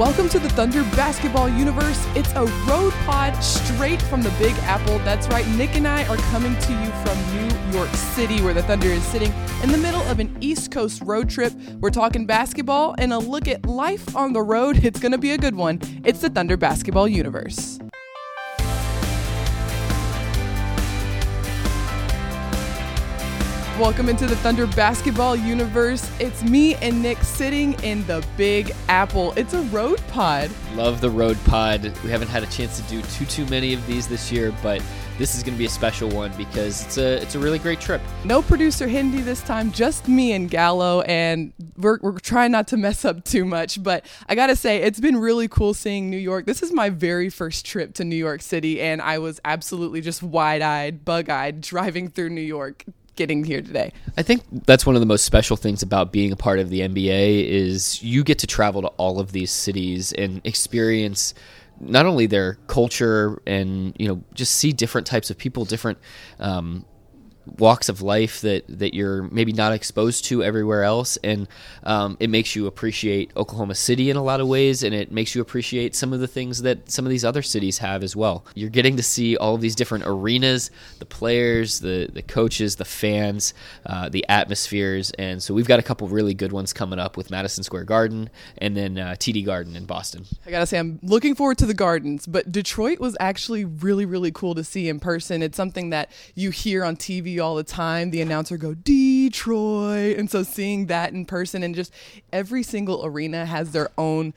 [0.00, 2.06] Welcome to the Thunder Basketball Universe.
[2.14, 4.96] It's a road pod straight from the Big Apple.
[5.00, 8.62] That's right, Nick and I are coming to you from New York City, where the
[8.62, 9.30] Thunder is sitting
[9.62, 11.52] in the middle of an East Coast road trip.
[11.80, 14.82] We're talking basketball and a look at life on the road.
[14.82, 15.78] It's going to be a good one.
[16.02, 17.78] It's the Thunder Basketball Universe.
[23.80, 26.06] Welcome into the Thunder basketball universe.
[26.20, 29.32] It's me and Nick sitting in the Big Apple.
[29.38, 30.50] It's a road pod.
[30.74, 31.90] Love the road pod.
[32.04, 34.82] We haven't had a chance to do too too many of these this year, but
[35.16, 37.80] this is going to be a special one because it's a it's a really great
[37.80, 38.02] trip.
[38.22, 42.76] No producer Hindi this time, just me and Gallo, and we're, we're trying not to
[42.76, 43.82] mess up too much.
[43.82, 46.44] But I gotta say, it's been really cool seeing New York.
[46.44, 50.22] This is my very first trip to New York City, and I was absolutely just
[50.22, 52.84] wide eyed, bug eyed driving through New York
[53.20, 53.92] getting here today.
[54.16, 56.80] I think that's one of the most special things about being a part of the
[56.80, 61.34] NBA is you get to travel to all of these cities and experience
[61.80, 65.98] not only their culture and you know just see different types of people, different
[66.38, 66.86] um,
[67.58, 71.48] walks of life that that you're maybe not exposed to everywhere else, and
[71.84, 75.34] um, it makes you appreciate Oklahoma City in a lot of ways, and it makes
[75.34, 78.44] you appreciate some of the things that some of these other cities have as well.
[78.54, 82.84] You're getting to see all of these different arenas, the players, the the coaches, the
[82.84, 83.54] fans,
[83.86, 87.30] uh, the atmospheres, and so we've got a couple really good ones coming up with
[87.30, 90.26] Madison Square Garden and then uh, TD Garden in Boston.
[90.46, 94.30] I gotta say, I'm looking forward to the gardens, but Detroit was actually really really
[94.32, 95.42] cool to see in person.
[95.42, 98.10] It's something that you hear on TV all the time.
[98.10, 101.92] The announcer go Detroit, and so seeing that in person and just
[102.32, 104.34] every single arena has their own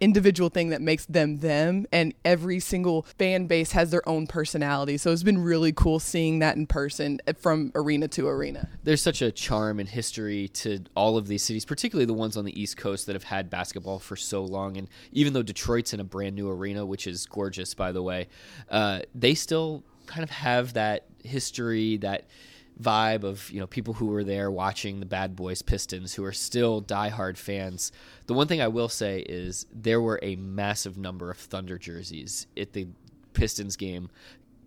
[0.00, 4.96] individual thing that makes them them, and every single fan base has their own personality.
[4.96, 8.68] So it's been really cool seeing that in person eh, from arena to arena.
[8.84, 12.44] There's such a charm and history to all of these cities, particularly the ones on
[12.44, 14.76] the East Coast that have had basketball for so long.
[14.76, 18.28] And even though Detroit's in a brand new arena, which is gorgeous, by the way,
[18.70, 22.26] uh, they still kind of have that history that
[22.80, 26.32] vibe of you know people who were there watching the Bad Boys Pistons who are
[26.32, 27.92] still diehard fans.
[28.26, 32.46] The one thing I will say is there were a massive number of Thunder jerseys
[32.56, 32.88] at the
[33.32, 34.10] Pistons game.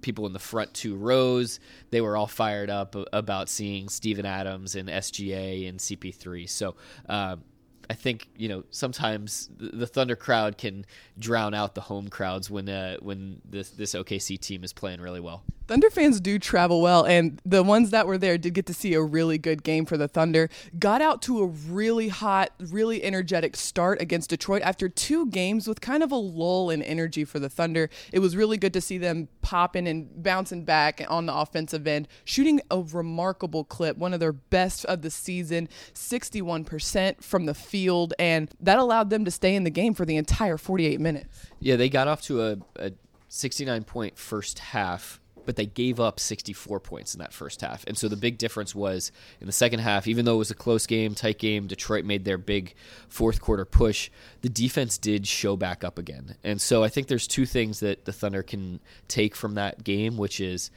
[0.01, 4.75] People in the front two rows, they were all fired up about seeing Steven Adams
[4.75, 6.49] and SGA and CP3.
[6.49, 6.75] So
[7.07, 7.41] um,
[7.89, 10.85] I think you know sometimes the Thunder crowd can
[11.17, 15.21] drown out the home crowds when uh, when this this OKC team is playing really
[15.21, 15.43] well.
[15.67, 18.93] Thunder fans do travel well, and the ones that were there did get to see
[18.93, 20.49] a really good game for the Thunder.
[20.77, 25.79] Got out to a really hot, really energetic start against Detroit after two games with
[25.79, 27.89] kind of a lull in energy for the Thunder.
[28.11, 32.09] It was really good to see them popping and bouncing back on the offensive end,
[32.25, 38.13] shooting a remarkable clip, one of their best of the season, 61% from the field,
[38.19, 41.47] and that allowed them to stay in the game for the entire 48 minutes.
[41.59, 42.91] Yeah, they got off to a, a
[43.29, 47.83] 69 point first half but they gave up 64 points in that first half.
[47.85, 50.55] And so the big difference was in the second half, even though it was a
[50.55, 52.73] close game, tight game, Detroit made their big
[53.07, 54.09] fourth quarter push,
[54.41, 56.35] the defense did show back up again.
[56.43, 60.17] And so I think there's two things that the Thunder can take from that game,
[60.17, 60.71] which is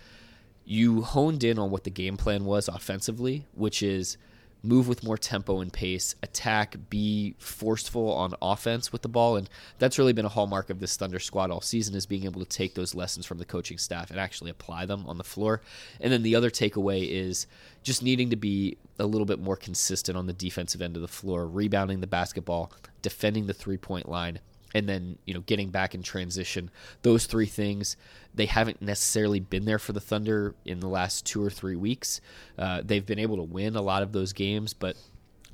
[0.64, 4.18] you honed in on what the game plan was offensively, which is
[4.66, 9.48] move with more tempo and pace, attack, be forceful on offense with the ball, and
[9.78, 12.48] that's really been a hallmark of this Thunder squad all season is being able to
[12.48, 15.60] take those lessons from the coaching staff and actually apply them on the floor.
[16.00, 17.46] And then the other takeaway is
[17.82, 21.08] just needing to be a little bit more consistent on the defensive end of the
[21.08, 22.72] floor, rebounding the basketball,
[23.02, 24.40] defending the three point line,
[24.76, 26.70] and then you know getting back in transition
[27.00, 27.96] those three things
[28.34, 32.20] they haven't necessarily been there for the thunder in the last two or three weeks.
[32.58, 34.96] Uh, they've been able to win a lot of those games but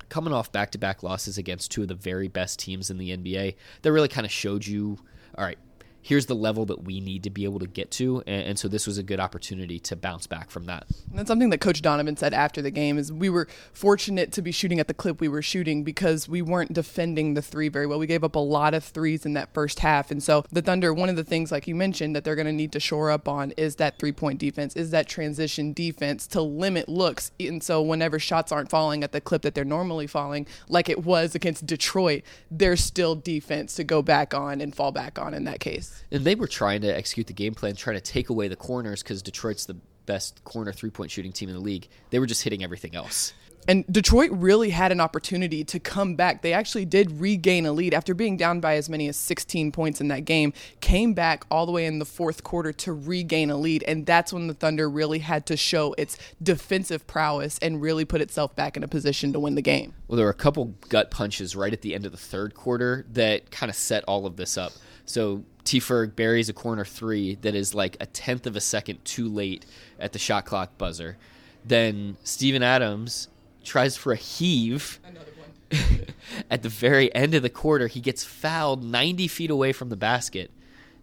[0.09, 3.91] coming off back-to-back losses against two of the very best teams in the nba that
[3.91, 4.97] really kind of showed you
[5.37, 5.57] all right
[6.03, 8.67] here's the level that we need to be able to get to and, and, so
[8.67, 10.85] this was a good opportunity to bounce back from that.
[11.09, 14.41] And that's something that coach donovan said after the game is we were fortunate to
[14.41, 17.87] be shooting at the clip we were shooting because we weren't defending the three very
[17.87, 17.99] well.
[17.99, 20.11] We gave up a lot of threes in that first half.
[20.11, 22.53] And so the thunder one of the things like you mentioned that they're going to
[22.53, 26.41] need to shore up on is that three point defense is that transition defense to
[26.41, 27.31] limit looks.
[27.39, 31.05] And so whenever shots aren't falling at the clip that they're normally falling like it
[31.05, 35.43] was against detroit there's still defense to go back on and fall back on in
[35.43, 38.47] that case and they were trying to execute the game plan, trying to take away
[38.47, 41.87] the corners because Detroit's the best corner three point shooting team in the league.
[42.09, 43.33] They were just hitting everything else.
[43.67, 46.41] And Detroit really had an opportunity to come back.
[46.41, 50.01] They actually did regain a lead after being down by as many as 16 points
[50.01, 53.57] in that game, came back all the way in the fourth quarter to regain a
[53.57, 53.83] lead.
[53.83, 58.21] And that's when the Thunder really had to show its defensive prowess and really put
[58.21, 59.93] itself back in a position to win the game.
[60.07, 63.05] Well, there were a couple gut punches right at the end of the third quarter
[63.13, 64.73] that kind of set all of this up.
[65.05, 69.03] So T Ferg buries a corner three that is like a tenth of a second
[69.05, 69.65] too late
[69.99, 71.17] at the shot clock buzzer.
[71.65, 73.29] Then Steven Adams
[73.63, 74.99] tries for a heave.
[76.51, 79.95] At the very end of the quarter, he gets fouled 90 feet away from the
[79.95, 80.51] basket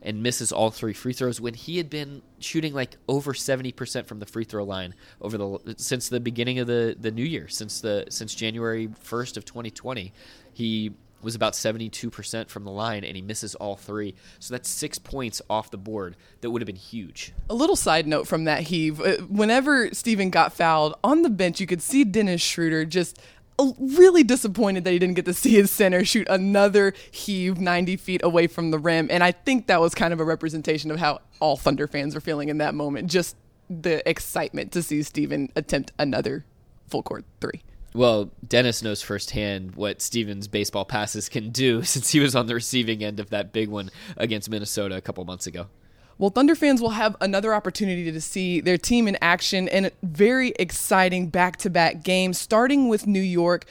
[0.02, 4.18] and misses all three free throws when he had been shooting like over 70% from
[4.18, 7.80] the free throw line over the since the beginning of the the new year since
[7.80, 10.12] the since January 1st of 2020
[10.54, 14.14] he was about 72% from the line and he misses all three.
[14.38, 17.32] So that's 6 points off the board that would have been huge.
[17.48, 21.60] A little side note from that heave, uh, whenever Steven got fouled on the bench,
[21.60, 23.18] you could see Dennis Schroeder just
[23.78, 28.22] really disappointed that he didn't get to see his center shoot another heave 90 feet
[28.24, 29.08] away from the rim.
[29.10, 32.20] And I think that was kind of a representation of how all Thunder fans were
[32.20, 33.10] feeling in that moment.
[33.10, 33.36] Just
[33.68, 36.44] the excitement to see Steven attempt another
[36.88, 37.62] full court three.
[37.92, 42.54] Well, Dennis knows firsthand what Steven's baseball passes can do since he was on the
[42.54, 45.66] receiving end of that big one against Minnesota a couple months ago.
[46.18, 49.90] Well, Thunder fans will have another opportunity to see their team in action in a
[50.02, 53.64] very exciting back to back game, starting with New York.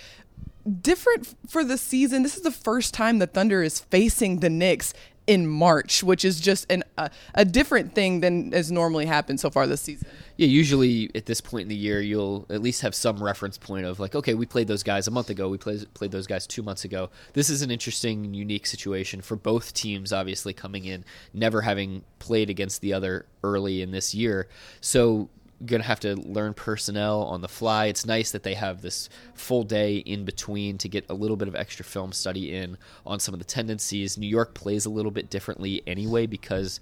[0.82, 2.24] Different for the season.
[2.24, 4.96] This is the first time the Thunder is facing the Knicks
[5.28, 9.50] in March, which is just an, a, a different thing than has normally happened so
[9.50, 10.08] far this season.
[10.38, 13.86] Yeah, usually at this point in the year, you'll at least have some reference point
[13.86, 16.48] of like, okay, we played those guys a month ago, we played played those guys
[16.48, 17.10] two months ago.
[17.34, 22.50] This is an interesting, unique situation for both teams, obviously coming in never having played
[22.50, 24.48] against the other early in this year.
[24.82, 25.30] So
[25.66, 27.88] going to have to learn personnel on the fly.
[27.88, 31.48] It's nice that they have this full day in between to get a little bit
[31.48, 34.18] of extra film study in on some of the tendencies.
[34.18, 36.80] New York plays a little bit differently anyway because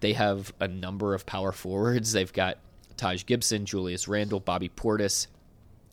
[0.00, 2.12] they have a number of power forwards.
[2.12, 2.58] They've got
[2.96, 5.26] Taj Gibson, Julius Randle, Bobby Portis,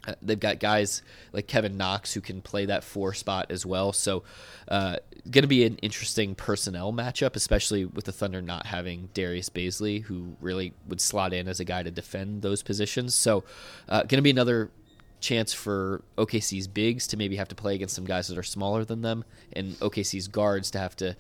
[0.08, 1.04] uh, they've got guys
[1.34, 3.94] like Kevin Knox who can play that four spot as well.
[3.94, 4.24] So,
[4.68, 4.98] uh,
[5.30, 10.04] going to be an interesting personnel matchup, especially with the Thunder not having Darius Bazley,
[10.04, 13.14] who really would slot in as a guy to defend those positions.
[13.14, 13.44] So,
[13.88, 14.72] uh, going to be another
[15.20, 18.84] chance for OKC's bigs to maybe have to play against some guys that are smaller
[18.84, 21.16] than them, and OKC's guards to have to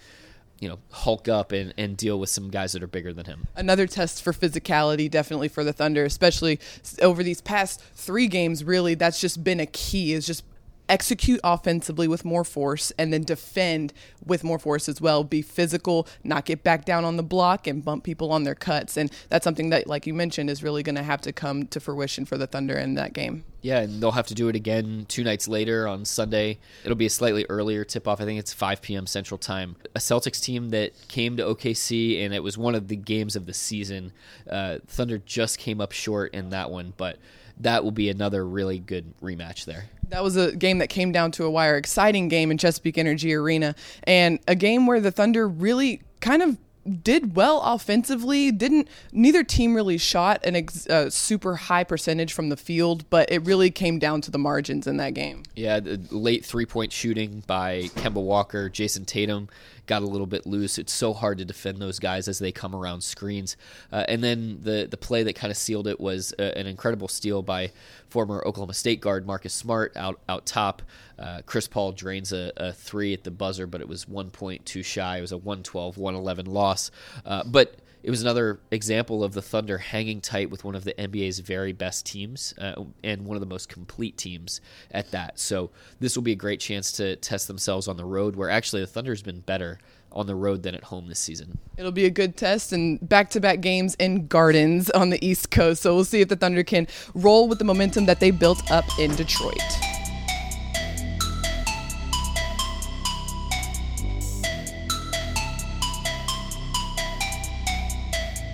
[0.61, 3.47] you know hulk up and, and deal with some guys that are bigger than him.
[3.55, 6.59] Another test for physicality, definitely for the Thunder, especially
[7.01, 8.63] over these past three games.
[8.63, 10.13] Really, that's just been a key.
[10.13, 10.45] Is just
[10.91, 13.93] execute offensively with more force and then defend
[14.23, 15.23] with more force as well.
[15.23, 18.97] Be physical, not get back down on the block and bump people on their cuts.
[18.97, 21.79] And that's something that, like you mentioned, is really going to have to come to
[21.79, 23.45] fruition for the Thunder in that game.
[23.61, 26.57] Yeah, and they'll have to do it again two nights later on Sunday.
[26.83, 28.19] It'll be a slightly earlier tip off.
[28.19, 29.05] I think it's 5 p.m.
[29.05, 29.75] Central Time.
[29.95, 33.45] A Celtics team that came to OKC, and it was one of the games of
[33.45, 34.13] the season.
[34.49, 37.17] Uh, Thunder just came up short in that one, but
[37.59, 39.85] that will be another really good rematch there.
[40.09, 41.77] That was a game that came down to a wire.
[41.77, 46.57] Exciting game in Chesapeake Energy Arena, and a game where the Thunder really kind of
[47.03, 48.51] did well offensively.
[48.51, 53.31] Didn't neither team really shot a ex, uh, super high percentage from the field, but
[53.31, 55.43] it really came down to the margins in that game.
[55.55, 59.49] Yeah, the late three point shooting by Kemba Walker, Jayson Tatum
[59.91, 60.77] got a little bit loose.
[60.77, 63.57] It's so hard to defend those guys as they come around screens.
[63.91, 66.65] Uh, and then the the play that kind of sealed it was a, uh, an
[66.65, 67.71] incredible steal by
[68.07, 70.81] former Oklahoma State guard Marcus Smart out out top.
[71.19, 74.65] Uh, Chris Paul drains a, a, three at the buzzer, but it was one point
[74.65, 75.17] too shy.
[75.17, 76.89] It was a 112 111 loss.
[77.25, 80.93] Uh, but it was another example of the Thunder hanging tight with one of the
[80.93, 85.39] NBA's very best teams uh, and one of the most complete teams at that.
[85.39, 88.81] So this will be a great chance to test themselves on the road, where actually
[88.81, 89.79] the Thunder's been better
[90.11, 91.57] on the road than at home this season.
[91.77, 95.83] It'll be a good test and back-to-back games in Gardens on the East Coast.
[95.83, 98.85] So we'll see if the Thunder can roll with the momentum that they built up
[98.99, 99.61] in Detroit.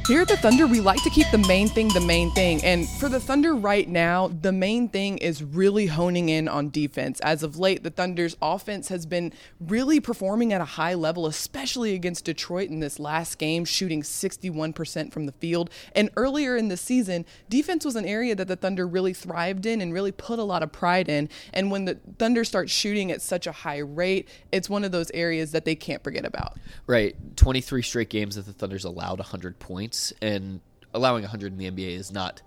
[0.08, 2.64] Here at the Thunder, we like to keep the main thing the main thing.
[2.64, 7.20] And for the Thunder right now, the main thing is really honing in on defense.
[7.20, 11.94] As of late, the Thunder's offense has been really performing at a high level, especially
[11.94, 15.70] against Detroit in this last game, shooting 61% from the field.
[15.94, 19.82] And earlier in the season, defense was an area that the Thunder really thrived in
[19.82, 21.28] and really put a lot of pride in.
[21.52, 25.12] And when the Thunder starts shooting at such a high rate, it's one of those
[25.12, 26.58] areas that they can't forget about.
[26.86, 27.14] Right.
[27.36, 30.62] 23 straight games that the Thunder's allowed 100 points and
[30.94, 32.42] allowing 100 in the NBA is not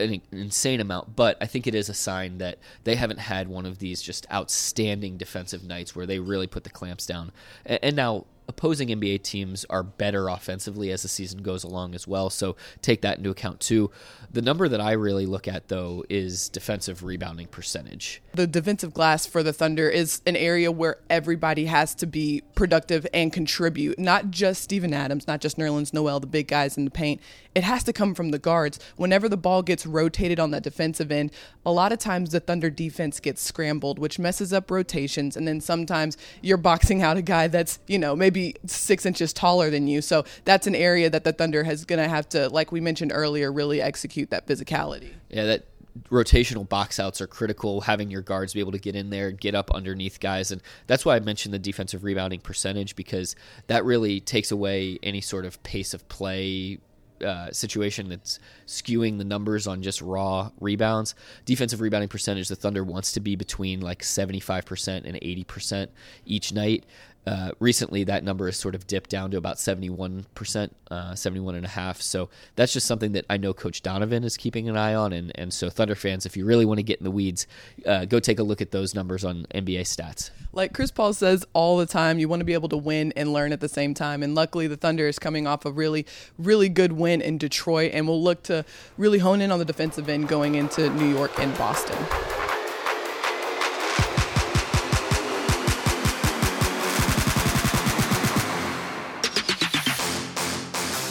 [0.00, 3.66] an insane amount, but I think it is a sign that they haven't had one
[3.66, 7.32] of these just outstanding defensive nights where they really put the clamps down.
[7.66, 12.30] And now opposing NBA teams are better offensively as the season goes along as well.
[12.30, 13.90] So take that into account too.
[14.30, 18.22] The number that I really look at though is defensive rebounding percentage.
[18.34, 23.06] The defensive glass for the Thunder is an area where everybody has to be productive
[23.14, 26.90] and contribute, not just Steven Adams, not just Nerlens Noel, the big guys in the
[26.90, 27.20] paint.
[27.54, 28.80] It has to come from the guards.
[28.96, 31.30] Whenever the ball gets rotated on that defensive end,
[31.64, 35.36] a lot of times the Thunder defense gets scrambled, which messes up rotations.
[35.36, 38.33] And then sometimes you're boxing out a guy that's, you know, maybe
[38.66, 40.02] six inches taller than you.
[40.02, 43.12] So that's an area that the Thunder has going to have to, like we mentioned
[43.14, 45.12] earlier, really execute that physicality.
[45.30, 45.66] Yeah, that
[46.10, 47.82] rotational box outs are critical.
[47.82, 51.04] Having your guards be able to get in there, get up underneath guys, and that's
[51.04, 53.36] why I mentioned the defensive rebounding percentage because
[53.68, 56.78] that really takes away any sort of pace of play
[57.24, 61.14] uh, situation that's skewing the numbers on just raw rebounds.
[61.44, 65.88] Defensive rebounding percentage, the Thunder wants to be between like 75% and 80%
[66.26, 66.84] each night.
[67.26, 71.64] Uh, recently, that number has sort of dipped down to about 71%, uh, 71 and
[71.64, 72.00] a half.
[72.00, 75.12] So that's just something that I know Coach Donovan is keeping an eye on.
[75.12, 77.46] And, and so, Thunder fans, if you really want to get in the weeds,
[77.86, 80.30] uh, go take a look at those numbers on NBA stats.
[80.52, 83.32] Like Chris Paul says all the time, you want to be able to win and
[83.32, 84.22] learn at the same time.
[84.22, 86.06] And luckily, the Thunder is coming off a really,
[86.38, 88.64] really good win in Detroit, and we'll look to
[88.98, 92.33] really hone in on the defensive end going into New York and Boston.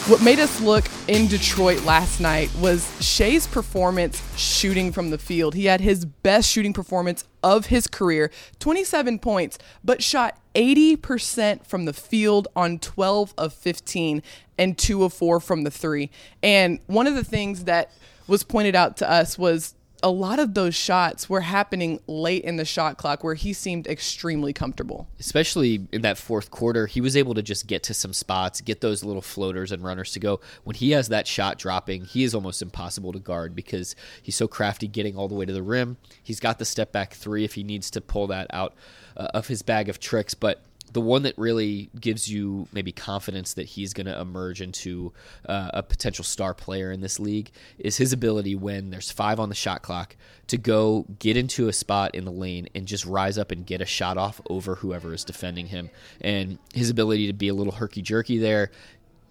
[0.06, 5.54] What made us look in Detroit last night was Shai's performance shooting from the field.
[5.54, 11.86] He had his best shooting performance of his career 27 points, but shot 80% from
[11.86, 14.22] the field on 12 of 15
[14.58, 16.10] and 2 of 4 from the three.
[16.42, 17.90] And one of the things that
[18.26, 22.56] was pointed out to us was a lot of those shots were happening late in
[22.56, 25.08] the shot clock where he seemed extremely comfortable.
[25.18, 28.82] Especially in that fourth quarter, he was able to just get to some spots, get
[28.82, 30.40] those little floaters and runners to go.
[30.62, 34.46] When he has that shot dropping, he is almost impossible to guard because he's so
[34.46, 35.96] crafty getting all the way to the rim.
[36.22, 38.74] He's got the step back three if he needs to pull that out
[39.16, 40.60] uh, of his bag of tricks, but
[40.94, 45.12] the one that really gives you maybe confidence that he's going to emerge into
[45.48, 49.48] uh, a potential star player in this league is his ability when there's five on
[49.48, 53.38] the shot clock to go get into a spot in the lane and just rise
[53.38, 55.90] up and get a shot off over whoever is defending him.
[56.20, 58.70] And his ability to be a little herky jerky there,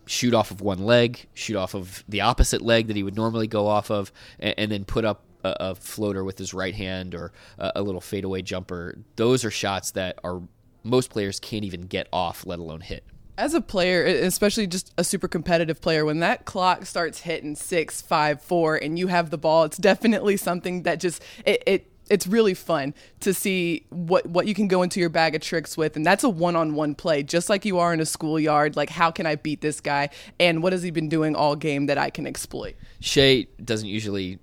[0.05, 3.47] shoot off of one leg, shoot off of the opposite leg that he would normally
[3.47, 7.31] go off of, and, and then put up a, floater with his right hand or
[7.57, 8.97] a little fadeaway jumper.
[9.15, 10.41] Those are shots that are
[10.83, 13.03] most players can't even get off, let alone hit.
[13.37, 18.01] As a player, especially just a super competitive player, when that clock starts hitting six,
[18.01, 22.27] five, four, and you have the ball, it's definitely something that just it, it it's
[22.27, 25.95] really fun to see what what you can go into your bag of tricks with.
[25.95, 28.75] And that's a one-on-one play just like you are in a schoolyard.
[28.75, 30.09] Like how can i beat this guy?
[30.39, 32.75] And what has he been doing all game that i can exploit?
[32.99, 34.39] Shai doesn't usually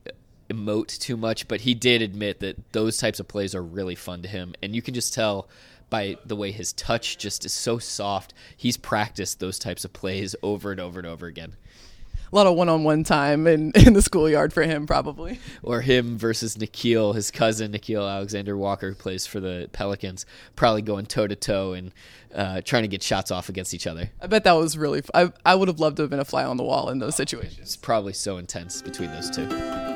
[0.49, 4.23] emote too much but he did admit that those types of plays are really fun
[4.23, 4.55] to him.
[4.63, 5.49] And you can just tell
[5.91, 8.33] by the way his touch just is so soft.
[8.57, 11.57] He's practiced those types of plays over and over and over again.
[12.33, 15.41] A lot of one-on-one time in, in the schoolyard for him, probably.
[15.65, 20.83] Or him versus Nickeil, his cousin Nickeil Alexander Walker, who plays for the Pelicans, probably
[20.83, 21.91] going toe to toe and
[22.33, 24.11] uh, trying to get shots off against each other.
[24.21, 25.01] I bet that was really.
[25.01, 27.01] F- I I would have loved to have been a fly on the wall in
[27.01, 27.59] those situations.
[27.59, 29.90] It's probably so intense between those two.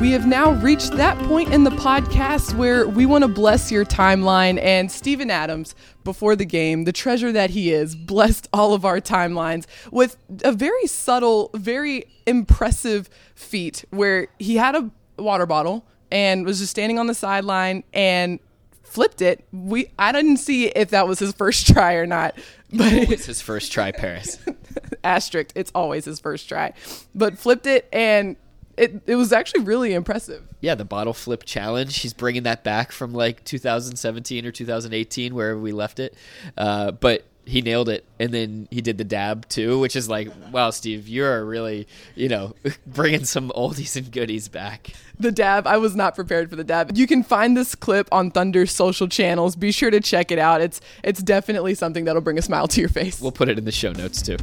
[0.00, 3.84] We have now reached that point in the podcast where we want to bless your
[3.84, 4.60] timeline.
[4.62, 9.00] And Steven Adams, before the game, the treasure that he is, blessed all of our
[9.00, 16.44] timelines with a very subtle, very impressive feat where he had a water bottle and
[16.44, 18.40] was just standing on the sideline and
[18.82, 19.44] flipped it.
[19.52, 22.34] We I didn't see if that was his first try or not,
[22.72, 24.38] but it's his first try, Paris.
[25.04, 26.72] Asterisk, it's always his first try,
[27.14, 28.36] but flipped it and
[28.76, 30.42] it, it was actually really impressive.
[30.60, 31.98] Yeah, the bottle flip challenge.
[32.00, 36.14] He's bringing that back from like 2017 or 2018, wherever we left it.
[36.56, 40.28] Uh, but he nailed it, and then he did the dab too, which is like,
[40.50, 42.54] wow, Steve, you're really, you know,
[42.86, 44.92] bringing some oldies and goodies back.
[45.18, 46.96] The dab, I was not prepared for the dab.
[46.96, 49.56] You can find this clip on Thunder's social channels.
[49.56, 50.60] Be sure to check it out.
[50.60, 53.20] It's it's definitely something that'll bring a smile to your face.
[53.20, 54.36] We'll put it in the show notes too.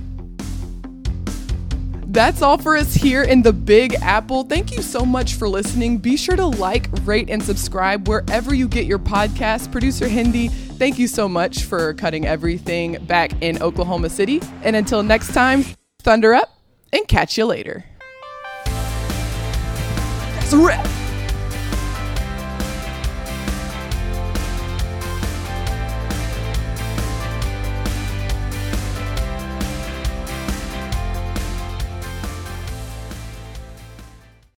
[2.11, 4.43] That's all for us here in the Big Apple.
[4.43, 5.97] Thank you so much for listening.
[5.97, 9.71] Be sure to like, rate, and subscribe wherever you get your podcast.
[9.71, 14.41] Producer Hindi, thank you so much for cutting everything back in Oklahoma City.
[14.61, 15.63] And until next time,
[16.01, 16.49] thunder up
[16.91, 17.85] and catch you later.
[18.65, 21.00] That's a wrap.